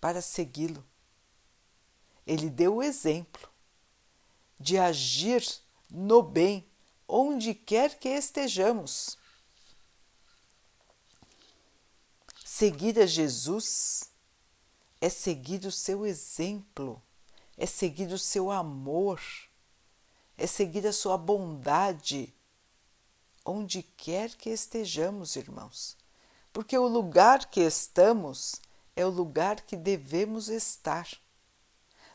para 0.00 0.22
segui-lo. 0.22 0.91
Ele 2.26 2.48
deu 2.48 2.76
o 2.76 2.82
exemplo 2.82 3.48
de 4.58 4.78
agir 4.78 5.44
no 5.90 6.22
bem 6.22 6.66
onde 7.08 7.54
quer 7.54 7.98
que 7.98 8.08
estejamos. 8.08 9.18
Seguir 12.44 12.98
a 13.00 13.06
Jesus 13.06 14.10
é 15.00 15.08
seguir 15.08 15.64
o 15.66 15.72
seu 15.72 16.06
exemplo, 16.06 17.02
é 17.56 17.66
seguir 17.66 18.12
o 18.12 18.18
seu 18.18 18.50
amor, 18.50 19.20
é 20.38 20.46
seguir 20.46 20.86
a 20.86 20.92
sua 20.92 21.18
bondade, 21.18 22.32
onde 23.44 23.82
quer 23.82 24.34
que 24.36 24.50
estejamos, 24.50 25.34
irmãos. 25.34 25.96
Porque 26.52 26.78
o 26.78 26.86
lugar 26.86 27.50
que 27.50 27.60
estamos 27.60 28.60
é 28.94 29.04
o 29.04 29.10
lugar 29.10 29.62
que 29.62 29.76
devemos 29.76 30.48
estar. 30.48 31.08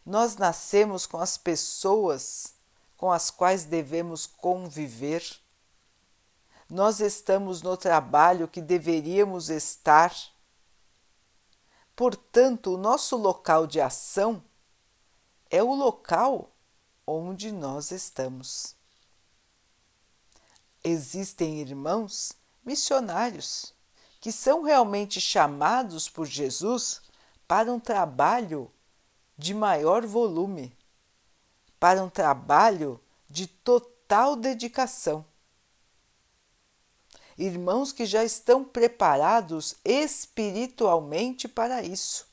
Nós 0.08 0.38
nascemos 0.38 1.06
com 1.06 1.20
as 1.20 1.38
pessoas 1.38 2.56
com 2.96 3.12
as 3.12 3.30
quais 3.30 3.66
devemos 3.66 4.26
conviver 4.26 5.22
nós 6.70 7.00
estamos 7.00 7.62
no 7.62 7.78
trabalho 7.78 8.48
que 8.48 8.62
deveríamos 8.62 9.50
estar. 9.50 10.14
Portanto, 11.96 12.74
o 12.74 12.78
nosso 12.78 13.16
local 13.16 13.66
de 13.66 13.80
ação 13.80 14.44
é 15.50 15.64
o 15.64 15.74
local 15.74 16.52
onde 17.06 17.54
nós 17.54 17.92
estamos. 17.92 18.76
Existem 20.84 21.60
irmãos 21.60 22.34
missionários 22.66 23.74
que 24.20 24.32
são 24.32 24.64
realmente 24.64 25.22
chamados 25.22 26.10
por 26.10 26.26
Jesus 26.26 27.02
para 27.48 27.72
um 27.72 27.80
trabalho 27.80 28.70
de 29.38 29.54
maior 29.54 30.06
volume, 30.06 30.76
para 31.80 32.04
um 32.04 32.10
trabalho 32.10 33.00
de 33.30 33.48
total 33.48 34.36
dedicação 34.36 35.26
irmãos 37.38 37.92
que 37.92 38.06
já 38.06 38.24
estão 38.24 38.64
preparados 38.64 39.76
espiritualmente 39.86 41.48
para 41.48 41.84
isso. 41.84 42.28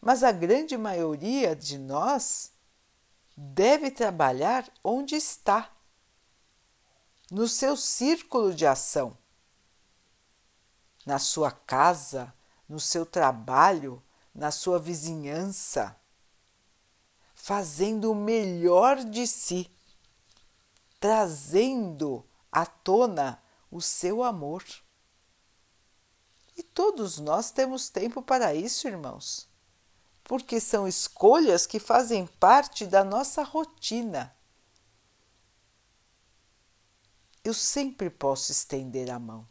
Mas 0.00 0.22
a 0.24 0.32
grande 0.32 0.76
maioria 0.76 1.54
de 1.54 1.78
nós 1.78 2.52
deve 3.36 3.90
trabalhar 3.90 4.68
onde 4.82 5.14
está, 5.14 5.70
no 7.30 7.46
seu 7.46 7.76
círculo 7.76 8.54
de 8.54 8.66
ação, 8.66 9.16
na 11.04 11.18
sua 11.18 11.50
casa, 11.50 12.32
no 12.68 12.80
seu 12.80 13.04
trabalho, 13.04 14.02
na 14.38 14.52
sua 14.52 14.78
vizinhança, 14.78 15.96
fazendo 17.34 18.12
o 18.12 18.14
melhor 18.14 19.02
de 19.04 19.26
si, 19.26 19.68
trazendo 21.00 22.24
à 22.50 22.64
tona 22.64 23.42
o 23.68 23.80
seu 23.80 24.22
amor. 24.22 24.64
E 26.56 26.62
todos 26.62 27.18
nós 27.18 27.50
temos 27.50 27.88
tempo 27.88 28.22
para 28.22 28.54
isso, 28.54 28.86
irmãos, 28.86 29.48
porque 30.22 30.60
são 30.60 30.86
escolhas 30.86 31.66
que 31.66 31.80
fazem 31.80 32.24
parte 32.24 32.86
da 32.86 33.02
nossa 33.02 33.42
rotina. 33.42 34.32
Eu 37.42 37.54
sempre 37.54 38.08
posso 38.08 38.52
estender 38.52 39.10
a 39.10 39.18
mão. 39.18 39.48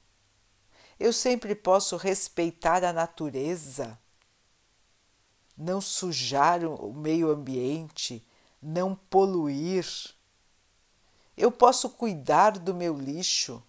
Eu 0.98 1.12
sempre 1.12 1.54
posso 1.56 1.98
respeitar 1.98 2.86
a 2.86 2.94
natureza, 2.94 4.00
não 5.58 5.82
sujar 5.82 6.64
o 6.64 6.94
meio 6.94 7.32
ambiente, 7.32 8.24
não 8.62 8.94
poluir. 8.94 9.86
Eu 11.36 11.52
posso 11.52 11.90
cuidar 11.90 12.52
do 12.60 12.74
meu 12.74 12.96
lixo. 12.98 13.64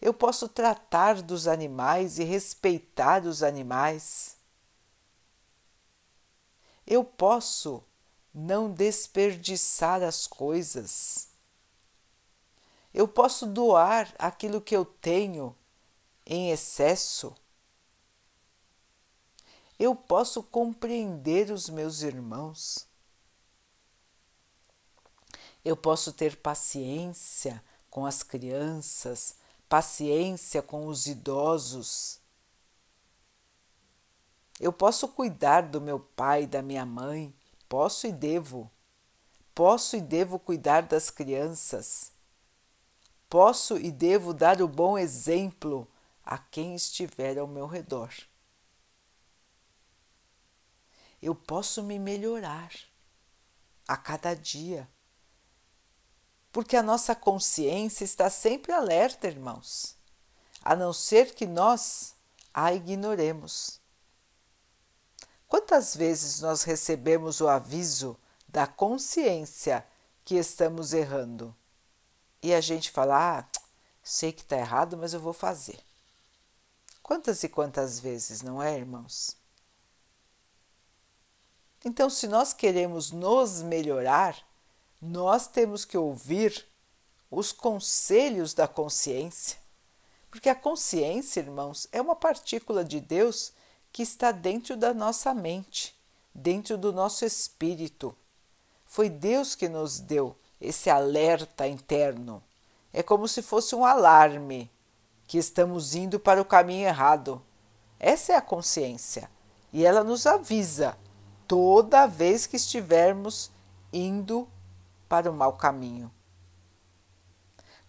Eu 0.00 0.12
posso 0.12 0.48
tratar 0.48 1.22
dos 1.22 1.46
animais 1.46 2.18
e 2.18 2.24
respeitar 2.24 3.24
os 3.24 3.42
animais. 3.42 4.36
Eu 6.86 7.04
posso 7.04 7.82
não 8.34 8.70
desperdiçar 8.70 10.02
as 10.02 10.26
coisas. 10.26 11.28
Eu 12.92 13.06
posso 13.06 13.46
doar 13.46 14.12
aquilo 14.18 14.60
que 14.60 14.76
eu 14.76 14.84
tenho 14.84 15.56
em 16.26 16.50
excesso. 16.50 17.34
Eu 19.82 19.96
posso 19.96 20.44
compreender 20.44 21.50
os 21.50 21.68
meus 21.68 22.02
irmãos. 22.02 22.86
Eu 25.64 25.76
posso 25.76 26.12
ter 26.12 26.36
paciência 26.36 27.60
com 27.90 28.06
as 28.06 28.22
crianças, 28.22 29.34
paciência 29.68 30.62
com 30.62 30.86
os 30.86 31.08
idosos. 31.08 32.20
Eu 34.60 34.72
posso 34.72 35.08
cuidar 35.08 35.62
do 35.62 35.80
meu 35.80 35.98
pai, 35.98 36.46
da 36.46 36.62
minha 36.62 36.86
mãe, 36.86 37.34
posso 37.68 38.06
e 38.06 38.12
devo. 38.12 38.70
Posso 39.52 39.96
e 39.96 40.00
devo 40.00 40.38
cuidar 40.38 40.82
das 40.82 41.10
crianças. 41.10 42.12
Posso 43.28 43.76
e 43.76 43.90
devo 43.90 44.32
dar 44.32 44.62
o 44.62 44.68
bom 44.68 44.96
exemplo 44.96 45.88
a 46.24 46.38
quem 46.38 46.76
estiver 46.76 47.36
ao 47.36 47.48
meu 47.48 47.66
redor. 47.66 48.12
Eu 51.22 51.34
posso 51.34 51.82
me 51.82 51.98
melhorar 51.98 52.72
a 53.86 53.96
cada 53.96 54.34
dia, 54.34 54.88
porque 56.50 56.76
a 56.76 56.82
nossa 56.82 57.14
consciência 57.14 58.04
está 58.04 58.28
sempre 58.28 58.72
alerta, 58.72 59.28
irmãos, 59.28 59.96
a 60.60 60.74
não 60.74 60.92
ser 60.92 61.34
que 61.34 61.46
nós 61.46 62.14
a 62.52 62.72
ignoremos. 62.72 63.80
Quantas 65.48 65.94
vezes 65.94 66.40
nós 66.40 66.64
recebemos 66.64 67.40
o 67.40 67.48
aviso 67.48 68.18
da 68.48 68.66
consciência 68.66 69.86
que 70.24 70.34
estamos 70.34 70.92
errando 70.92 71.54
e 72.42 72.52
a 72.52 72.60
gente 72.60 72.90
fala: 72.90 73.38
ah, 73.38 73.46
sei 74.02 74.32
que 74.32 74.42
está 74.42 74.56
errado, 74.56 74.96
mas 74.96 75.14
eu 75.14 75.20
vou 75.20 75.32
fazer. 75.32 75.78
Quantas 77.02 77.42
e 77.42 77.48
quantas 77.48 78.00
vezes, 78.00 78.42
não 78.42 78.62
é, 78.62 78.76
irmãos? 78.76 79.36
Então, 81.84 82.08
se 82.08 82.28
nós 82.28 82.52
queremos 82.52 83.10
nos 83.10 83.60
melhorar, 83.62 84.36
nós 85.00 85.46
temos 85.48 85.84
que 85.84 85.98
ouvir 85.98 86.64
os 87.30 87.50
conselhos 87.50 88.54
da 88.54 88.68
consciência. 88.68 89.58
Porque 90.30 90.48
a 90.48 90.54
consciência, 90.54 91.40
irmãos, 91.40 91.88
é 91.90 92.00
uma 92.00 92.14
partícula 92.14 92.84
de 92.84 93.00
Deus 93.00 93.52
que 93.92 94.02
está 94.02 94.30
dentro 94.30 94.76
da 94.76 94.94
nossa 94.94 95.34
mente, 95.34 95.94
dentro 96.34 96.78
do 96.78 96.92
nosso 96.92 97.24
espírito. 97.24 98.16
Foi 98.86 99.10
Deus 99.10 99.54
que 99.54 99.68
nos 99.68 99.98
deu 99.98 100.36
esse 100.60 100.88
alerta 100.88 101.66
interno. 101.66 102.42
É 102.92 103.02
como 103.02 103.26
se 103.26 103.42
fosse 103.42 103.74
um 103.74 103.84
alarme 103.84 104.70
que 105.26 105.36
estamos 105.36 105.94
indo 105.94 106.20
para 106.20 106.40
o 106.40 106.44
caminho 106.44 106.86
errado. 106.86 107.42
Essa 107.98 108.34
é 108.34 108.36
a 108.36 108.42
consciência 108.42 109.30
e 109.72 109.84
ela 109.84 110.04
nos 110.04 110.26
avisa 110.26 110.96
toda 111.52 112.06
vez 112.06 112.46
que 112.46 112.56
estivermos 112.56 113.50
indo 113.92 114.48
para 115.06 115.30
o 115.30 115.34
mau 115.34 115.52
caminho. 115.52 116.10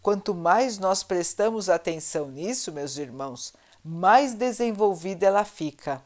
Quanto 0.02 0.36
mais 0.36 0.78
nós 0.78 1.02
prestamos 1.02 1.69
atenção 1.69 2.28
nisso, 2.28 2.73
meus 2.73 2.97
irmãos, 2.97 3.54
mais 3.82 4.34
desenvolvida 4.34 5.28
ela 5.28 5.45
fica 5.45 6.06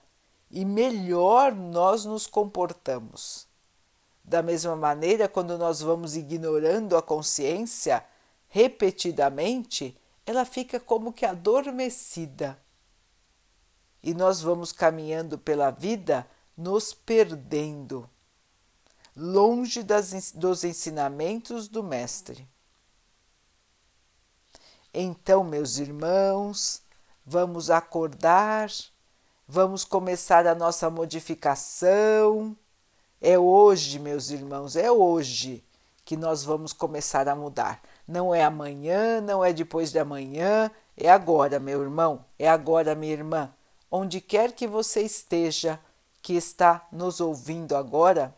e 0.52 0.64
melhor 0.64 1.52
nós 1.52 2.06
nos 2.06 2.28
comportamos. 2.28 3.48
Da 4.24 4.44
mesma 4.44 4.76
maneira, 4.76 5.28
quando 5.28 5.58
nós 5.58 5.82
vamos 5.82 6.16
ignorando 6.16 6.96
a 6.96 7.02
consciência 7.02 8.06
repetidamente, 8.50 10.00
ela 10.28 10.46
fica 10.46 10.80
como 10.80 11.12
que 11.12 11.26
adormecida. 11.26 12.56
E 14.04 14.14
nós 14.14 14.42
vamos 14.42 14.72
caminhando 14.72 15.40
pela 15.40 15.72
vida 15.72 16.28
nos 16.58 16.94
perdendo, 16.94 18.10
longe 19.16 19.84
das, 19.84 20.32
dos 20.32 20.64
ensinamentos 20.64 21.68
do 21.68 21.84
Mestre. 21.84 22.48
Então, 24.94 25.44
meus 25.44 25.78
irmãos, 25.78 26.82
vamos 27.24 27.70
acordar, 27.70 28.72
vamos 29.48 29.84
começar 29.84 30.48
a 30.48 30.56
nossa 30.56 30.90
modificação. 30.90 32.58
É 33.22 33.38
hoje, 33.38 34.00
meus 34.00 34.32
irmãos, 34.32 34.76
é 34.76 34.92
hoje 34.92 35.64
que 36.04 36.18
nós 36.18 36.44
vamos 36.44 36.74
começar 36.74 37.28
a 37.28 37.36
mudar. 37.36 37.82
Não 38.08 38.34
é 38.34 38.44
amanhã, 38.44 39.22
não 39.22 39.44
é 39.44 39.54
depois 39.54 39.92
de 39.92 40.00
amanhã, 40.00 40.72
é 40.96 41.10
agora, 41.10 41.60
meu 41.60 41.84
irmão, 41.84 42.26
é 42.40 42.48
agora, 42.48 42.96
minha 42.96 43.14
irmã. 43.14 43.54
Onde 43.92 44.20
quer 44.20 44.54
que 44.54 44.66
você 44.66 45.02
esteja, 45.02 45.80
que 46.28 46.34
está 46.34 46.86
nos 46.92 47.22
ouvindo 47.22 47.74
agora, 47.74 48.36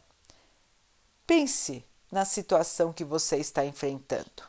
pense 1.26 1.84
na 2.12 2.24
situação 2.24 2.94
que 2.94 3.04
você 3.04 3.38
está 3.38 3.66
enfrentando 3.66 4.44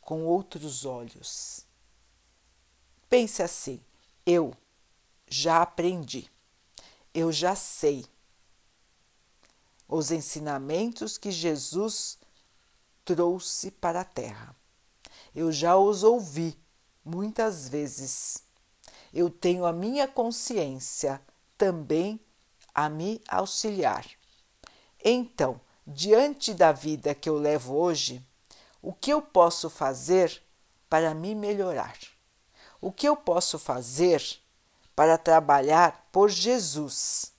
com 0.00 0.24
outros 0.24 0.86
olhos. 0.86 1.66
Pense 3.06 3.42
assim: 3.42 3.82
eu 4.24 4.56
já 5.28 5.60
aprendi, 5.60 6.30
eu 7.12 7.30
já 7.30 7.54
sei 7.54 8.06
os 9.86 10.10
ensinamentos 10.10 11.18
que 11.18 11.30
Jesus 11.30 12.16
trouxe 13.04 13.70
para 13.72 14.00
a 14.00 14.04
terra. 14.06 14.56
Eu 15.34 15.52
já 15.52 15.76
os 15.76 16.02
ouvi 16.02 16.56
muitas 17.04 17.68
vezes. 17.68 18.42
Eu 19.12 19.28
tenho 19.28 19.66
a 19.66 19.72
minha 19.72 20.08
consciência 20.08 21.20
também 21.58 22.18
a 22.74 22.88
me 22.88 23.20
auxiliar. 23.28 24.06
Então, 25.04 25.60
diante 25.86 26.54
da 26.54 26.72
vida 26.72 27.14
que 27.14 27.28
eu 27.28 27.36
levo 27.36 27.74
hoje, 27.74 28.24
o 28.80 28.92
que 28.92 29.12
eu 29.12 29.20
posso 29.20 29.68
fazer 29.68 30.42
para 30.88 31.12
me 31.12 31.34
melhorar? 31.34 31.98
O 32.80 32.90
que 32.90 33.06
eu 33.08 33.16
posso 33.16 33.58
fazer 33.58 34.22
para 34.94 35.18
trabalhar 35.18 36.08
por 36.10 36.30
Jesus? 36.30 37.32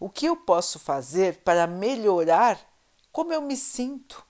O 0.00 0.08
que 0.08 0.26
eu 0.26 0.36
posso 0.36 0.78
fazer 0.78 1.42
para 1.42 1.66
melhorar 1.66 2.58
como 3.10 3.32
eu 3.32 3.42
me 3.42 3.56
sinto? 3.56 4.24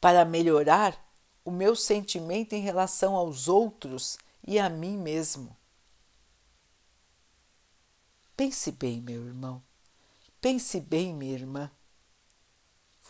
para 0.00 0.24
melhorar 0.24 0.96
o 1.44 1.50
meu 1.50 1.74
sentimento 1.74 2.52
em 2.52 2.60
relação 2.60 3.14
aos 3.14 3.48
outros 3.48 4.18
e 4.46 4.58
a 4.58 4.68
mim 4.68 4.96
mesmo. 4.96 5.56
Pense 8.38 8.70
bem, 8.70 9.00
meu 9.00 9.26
irmão. 9.26 9.60
Pense 10.40 10.78
bem, 10.80 11.12
minha 11.12 11.34
irmã. 11.34 11.68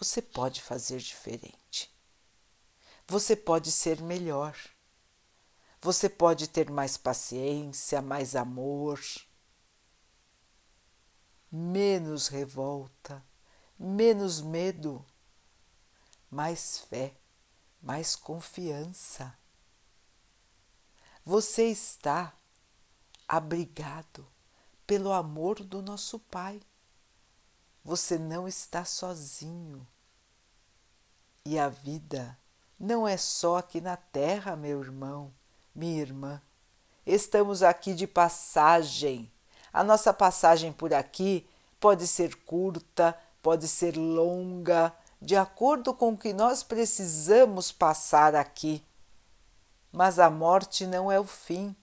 Você 0.00 0.22
pode 0.22 0.62
fazer 0.62 1.00
diferente. 1.00 1.94
Você 3.06 3.36
pode 3.36 3.70
ser 3.70 4.00
melhor. 4.00 4.56
Você 5.82 6.08
pode 6.08 6.48
ter 6.48 6.70
mais 6.70 6.96
paciência, 6.96 8.00
mais 8.00 8.34
amor, 8.34 8.98
menos 11.52 12.28
revolta, 12.28 13.22
menos 13.78 14.40
medo 14.40 15.04
mais 16.30 16.78
fé, 16.78 17.14
mais 17.82 18.16
confiança. 18.16 19.38
Você 21.22 21.64
está 21.64 22.34
abrigado 23.28 24.26
pelo 24.88 25.12
amor 25.12 25.62
do 25.62 25.82
nosso 25.82 26.18
Pai. 26.18 26.62
Você 27.84 28.16
não 28.16 28.48
está 28.48 28.86
sozinho. 28.86 29.86
E 31.44 31.58
a 31.58 31.68
vida 31.68 32.38
não 32.80 33.06
é 33.06 33.18
só 33.18 33.58
aqui 33.58 33.82
na 33.82 33.98
terra, 33.98 34.56
meu 34.56 34.80
irmão, 34.80 35.30
minha 35.74 36.00
irmã. 36.00 36.40
Estamos 37.04 37.62
aqui 37.62 37.92
de 37.92 38.06
passagem. 38.06 39.30
A 39.70 39.84
nossa 39.84 40.10
passagem 40.10 40.72
por 40.72 40.94
aqui 40.94 41.46
pode 41.78 42.06
ser 42.06 42.34
curta, 42.46 43.14
pode 43.42 43.68
ser 43.68 43.94
longa, 43.94 44.90
de 45.20 45.36
acordo 45.36 45.92
com 45.92 46.12
o 46.12 46.18
que 46.18 46.32
nós 46.32 46.62
precisamos 46.62 47.70
passar 47.70 48.34
aqui. 48.34 48.82
Mas 49.92 50.18
a 50.18 50.30
morte 50.30 50.86
não 50.86 51.12
é 51.12 51.20
o 51.20 51.24
fim. 51.24 51.76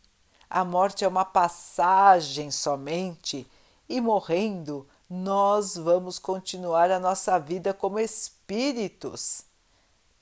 A 0.56 0.64
morte 0.64 1.04
é 1.04 1.08
uma 1.10 1.26
passagem 1.26 2.50
somente, 2.50 3.46
e 3.90 4.00
morrendo, 4.00 4.88
nós 5.10 5.76
vamos 5.76 6.18
continuar 6.18 6.90
a 6.90 6.98
nossa 6.98 7.38
vida 7.38 7.74
como 7.74 8.00
espíritos, 8.00 9.44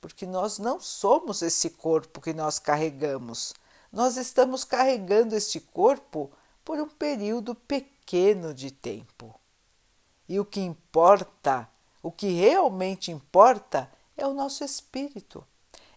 porque 0.02 0.26
nós 0.26 0.58
não 0.58 0.80
somos 0.80 1.43
esse 1.43 1.69
corpo 1.69 2.19
que 2.19 2.34
nós 2.34 2.58
carregamos. 2.58 3.54
Nós 3.91 4.17
estamos 4.17 4.63
carregando 4.63 5.36
este 5.36 5.60
corpo 5.60 6.32
por 6.65 6.80
um 6.80 6.89
período 6.89 7.54
pequeno 7.54 8.56
de 8.56 8.72
tempo. 8.72 9.39
E 10.28 10.39
o 10.39 10.46
que 10.46 10.62
importa, 10.62 11.69
o 12.02 12.12
que 12.12 12.32
realmente 12.32 13.12
importa, 13.12 13.88
é 14.17 14.26
o 14.26 14.34
nosso 14.34 14.63
espírito. 14.63 15.46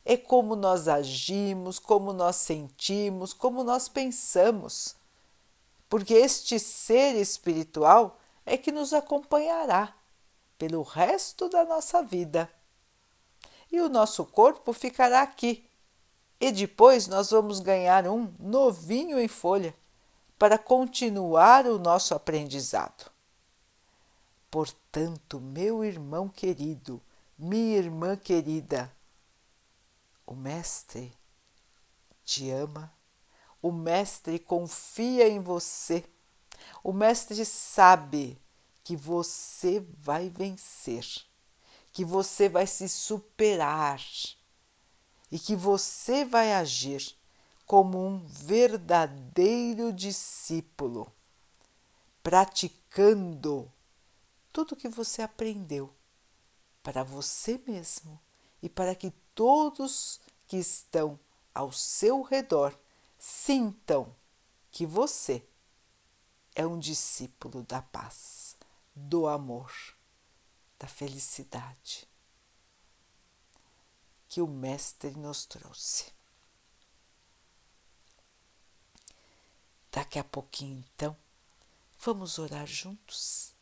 É 0.08 0.16
como 0.16 0.54
nós 0.54 0.86
agimos, 0.86 1.80
como 1.80 2.12
nós 2.12 2.36
sentimos, 2.36 3.32
como 3.32 3.64
nós 3.64 3.88
pensamos. 3.88 4.94
Porque 5.88 6.14
este 6.14 6.60
ser 6.60 7.16
espiritual 7.16 8.16
é 8.46 8.56
que 8.56 8.70
nos 8.70 8.92
acompanhará 8.92 9.92
pelo 10.56 10.82
resto 10.82 11.48
da 11.48 11.64
nossa 11.64 12.04
vida. 12.04 12.48
E 13.72 13.80
o 13.80 13.88
nosso 13.88 14.24
corpo 14.24 14.72
ficará 14.72 15.22
aqui. 15.22 15.68
E 16.40 16.52
depois 16.52 17.08
nós 17.08 17.32
vamos 17.32 17.58
ganhar 17.58 18.06
um 18.06 18.32
novinho 18.38 19.18
em 19.18 19.26
folha 19.26 19.74
para 20.38 20.56
continuar 20.56 21.66
o 21.66 21.80
nosso 21.80 22.14
aprendizado. 22.14 23.10
Portanto, 24.48 25.40
meu 25.40 25.84
irmão 25.84 26.28
querido, 26.28 27.02
minha 27.36 27.76
irmã 27.76 28.16
querida, 28.16 28.94
o 30.26 30.34
Mestre 30.34 31.16
te 32.24 32.50
ama, 32.50 32.92
o 33.62 33.70
Mestre 33.70 34.38
confia 34.38 35.28
em 35.28 35.40
você. 35.40 36.04
O 36.82 36.92
Mestre 36.92 37.44
sabe 37.44 38.40
que 38.82 38.96
você 38.96 39.80
vai 39.96 40.28
vencer, 40.28 41.06
que 41.92 42.04
você 42.04 42.48
vai 42.48 42.66
se 42.66 42.88
superar 42.88 44.00
e 45.30 45.38
que 45.38 45.54
você 45.54 46.24
vai 46.24 46.52
agir 46.52 47.16
como 47.64 48.04
um 48.04 48.26
verdadeiro 48.26 49.92
discípulo, 49.92 51.12
praticando 52.22 53.72
tudo 54.52 54.72
o 54.72 54.76
que 54.76 54.88
você 54.88 55.22
aprendeu 55.22 55.92
para 56.82 57.02
você 57.02 57.60
mesmo 57.66 58.20
e 58.62 58.68
para 58.68 58.94
que 58.94 59.10
todos 59.34 60.20
que 60.46 60.56
estão 60.56 61.18
ao 61.54 61.72
seu 61.72 62.22
redor 62.22 62.76
sintam 63.18 64.14
que 64.70 64.86
você 64.86 65.46
é 66.54 66.66
um 66.66 66.78
discípulo 66.78 67.62
da 67.62 67.82
paz, 67.82 68.56
do 68.94 69.26
amor, 69.26 69.72
da 70.78 70.86
felicidade 70.86 72.08
que 74.28 74.42
o 74.42 74.46
Mestre 74.46 75.12
nos 75.12 75.46
trouxe. 75.46 76.12
Daqui 79.90 80.18
a 80.18 80.24
pouquinho, 80.24 80.84
então, 80.94 81.16
vamos 81.98 82.38
orar 82.38 82.66
juntos. 82.66 83.54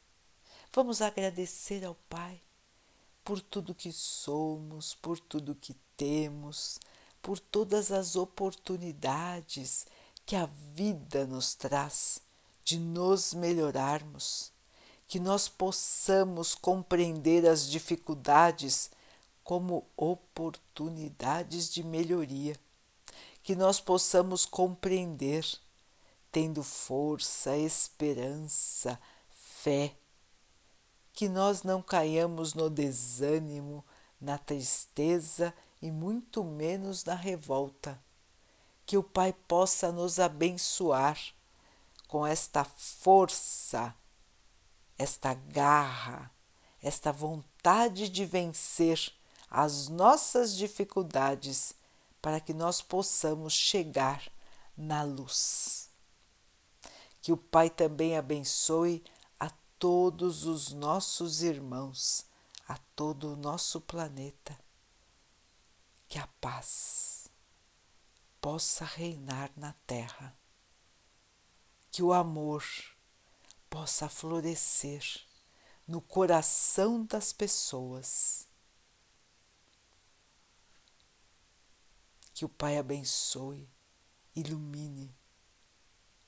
Vamos 0.72 1.00
agradecer 1.00 1.85
ao 1.85 1.94
Pai 1.94 2.42
por 3.25 3.41
tudo 3.41 3.75
que 3.75 3.91
somos, 3.91 4.95
por 4.95 5.19
tudo 5.19 5.55
que 5.55 5.75
temos, 5.97 6.79
por 7.23 7.41
todas 7.41 7.91
as 7.91 8.17
oportunidades 8.17 9.87
que 10.27 10.37
a 10.37 10.47
vida 10.75 11.27
nos 11.27 11.55
traz 11.55 12.21
de 12.65 12.79
nos 12.79 13.33
melhorarmos, 13.33 14.53
que 15.07 15.19
nós 15.19 15.49
possamos 15.49 16.55
compreender 16.55 17.47
as 17.47 17.69
dificuldades 17.69 18.91
como 19.43 19.87
oportunidades 19.97 21.73
de 21.73 21.83
melhoria, 21.83 22.57
que 23.43 23.55
nós 23.55 23.81
possamos 23.81 24.47
compreender, 24.47 25.47
tendo 26.33 26.63
força, 26.63 27.57
esperança, 27.57 28.99
fé, 29.31 29.95
que 31.14 31.29
nós 31.29 31.62
não 31.62 31.81
caiamos 31.81 32.55
no 32.55 32.68
desânimo, 32.68 33.85
na 34.20 34.37
tristeza 34.37 35.55
e 35.81 35.90
muito 35.90 36.42
menos 36.42 37.05
na 37.05 37.14
revolta. 37.14 38.03
Que 38.85 38.98
o 38.98 39.03
Pai 39.03 39.33
possa 39.33 39.92
nos 39.92 40.18
abençoar 40.18 41.16
com 42.09 42.27
esta 42.27 42.64
força, 42.64 43.94
esta 44.98 45.35
garra, 45.35 46.31
esta 46.83 47.12
vontade 47.12 48.09
de 48.09 48.27
vencer 48.27 49.12
as 49.48 49.88
nossas 49.88 50.57
dificuldades 50.57 51.74
para 52.20 52.40
que 52.40 52.53
nós 52.53 52.83
possamos 52.83 53.53
chegar 53.53 54.22
na 54.77 55.05
luz. 55.05 55.88
Que 57.22 57.33
o 57.33 57.37
Pai 57.37 57.70
também 57.70 58.16
abençoe 58.16 59.03
todos 59.79 60.45
os 60.45 60.73
nossos 60.73 61.43
irmãos, 61.43 62.27
a 62.67 62.79
todo 62.97 63.33
o 63.33 63.37
nosso 63.37 63.81
planeta. 63.81 64.59
Que 66.09 66.19
a 66.19 66.27
paz 66.41 67.29
possa 68.41 68.85
reinar 68.85 69.51
na 69.57 69.73
Terra 69.87 70.37
que 71.95 72.03
o 72.03 72.13
amor 72.13 72.65
possa 73.71 74.09
florescer 74.09 75.05
no 75.87 76.01
coração 76.01 77.07
das 77.07 77.33
pessoas. 77.33 78.49
Que 82.35 82.45
o 82.45 82.49
Pai 82.49 82.79
abençoe, 82.79 83.71
ilumine 84.35 85.15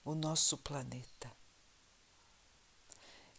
o 0.05 0.15
nosso 0.15 0.57
planeta. 0.57 1.33